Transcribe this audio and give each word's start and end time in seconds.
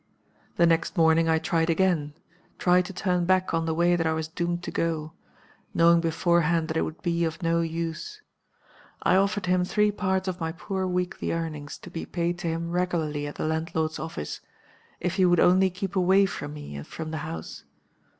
"The 0.55 0.65
next 0.65 0.97
morning 0.97 1.29
I 1.29 1.37
tried 1.37 1.69
again 1.69 2.15
tried 2.57 2.85
to 2.85 2.91
turn 2.93 3.25
back 3.25 3.53
on 3.53 3.67
the 3.67 3.73
way 3.75 3.95
that 3.95 4.07
I 4.07 4.13
was 4.13 4.27
doomed 4.27 4.63
to 4.63 4.71
go; 4.71 5.13
knowing 5.75 6.01
beforehand 6.01 6.69
that 6.69 6.77
it 6.77 6.81
would 6.81 7.03
be 7.03 7.23
of 7.23 7.43
no 7.43 7.61
use. 7.61 8.19
I 9.03 9.15
offered 9.15 9.45
him 9.45 9.63
three 9.63 9.91
parts 9.91 10.27
of 10.27 10.39
my 10.39 10.53
poor 10.53 10.87
weekly 10.87 11.31
earnings, 11.31 11.77
to 11.77 11.91
be 11.91 12.07
paid 12.07 12.39
to 12.39 12.47
him 12.47 12.71
regularly 12.71 13.27
at 13.27 13.35
the 13.35 13.45
landlord's 13.45 13.99
office, 13.99 14.41
if 14.99 15.17
he 15.17 15.25
would 15.25 15.39
only 15.39 15.69
keep 15.69 15.95
away 15.95 16.25
from 16.25 16.55
me, 16.55 16.75
and 16.75 16.87
from 16.87 17.11
the 17.11 17.17
house. 17.19 17.63